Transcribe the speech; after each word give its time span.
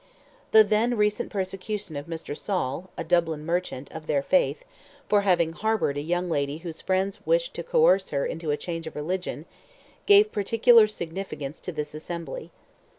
The 0.51 0.63
then 0.63 0.97
recent 0.97 1.29
persecution 1.29 1.95
of 1.95 2.07
Mr. 2.07 2.35
Saul, 2.35 2.89
a 2.97 3.03
Dublin 3.03 3.45
merchant, 3.45 3.91
of 3.91 4.07
their 4.07 4.23
faith, 4.23 4.65
for 5.07 5.21
having 5.21 5.53
harboured 5.53 5.95
a 5.95 6.01
young 6.01 6.27
lady 6.27 6.57
whose 6.65 6.81
friends 6.81 7.23
wished 7.23 7.53
to 7.53 7.63
coerce 7.63 8.09
her 8.09 8.25
into 8.25 8.49
a 8.49 8.57
change 8.57 8.87
of 8.87 8.95
religion, 8.95 9.45
gave 10.07 10.31
particular 10.31 10.87
significance 10.87 11.59
to 11.59 11.71
this 11.71 11.93
assembly. 11.93 12.49